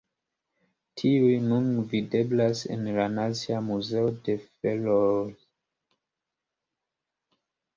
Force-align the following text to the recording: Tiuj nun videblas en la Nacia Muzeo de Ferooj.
Tiuj 1.01 1.33
nun 1.49 1.67
videblas 1.91 2.63
en 2.77 2.89
la 2.95 3.05
Nacia 3.17 3.61
Muzeo 3.67 4.09
de 4.29 4.37
Ferooj. 4.47 5.29